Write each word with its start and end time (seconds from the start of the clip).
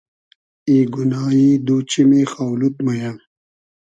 ای 0.69 0.77
گونایی 0.93 1.49
دو 1.65 1.75
چیمی 1.89 2.21
خاو 2.31 2.51
لود 2.59 2.75
مۉ 2.85 2.95
یۂ 3.01 3.11